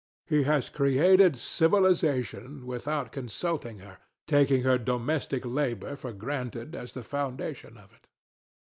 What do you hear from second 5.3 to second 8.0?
labor for granted as the foundation of